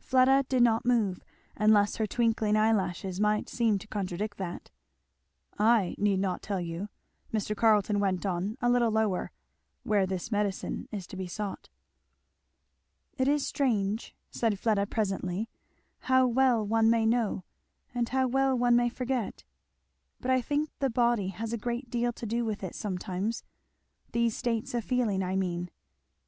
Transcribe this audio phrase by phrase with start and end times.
[0.00, 1.22] Fleda did not move,
[1.54, 4.72] unless her twinkling eyelashes might seem to contradict that.
[5.56, 6.88] "I need not tell you,"
[7.32, 7.56] Mr.
[7.56, 9.30] Carleton went on a little lower,
[9.84, 11.68] "where this medicine is to be sought."
[13.18, 15.48] "It is strange," said Fleda presently,
[16.10, 17.44] "how well one may know
[17.94, 19.44] and how well one may forget.
[20.20, 23.44] But I think the body has a great deal to do with it sometimes
[24.10, 25.70] these states of feeling, I mean."